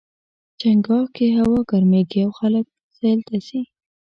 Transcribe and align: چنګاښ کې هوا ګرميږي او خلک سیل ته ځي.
چنګاښ 0.59 1.05
کې 1.15 1.27
هوا 1.39 1.59
ګرميږي 1.69 2.19
او 2.25 2.31
خلک 2.39 2.65
سیل 2.97 3.19
ته 3.27 3.35
ځي. 3.47 3.61